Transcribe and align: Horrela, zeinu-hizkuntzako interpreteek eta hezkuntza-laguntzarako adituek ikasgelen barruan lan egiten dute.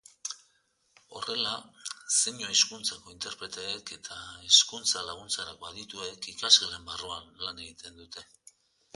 Horrela, 1.17 1.49
zeinu-hizkuntzako 2.13 3.11
interpreteek 3.15 3.91
eta 3.95 4.17
hezkuntza-laguntzarako 4.47 5.69
adituek 5.73 6.25
ikasgelen 6.33 6.89
barruan 6.93 7.29
lan 7.45 7.61
egiten 7.67 8.01
dute. 8.01 8.25